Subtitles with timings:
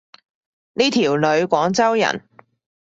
[0.73, 2.27] 呢條女廣州人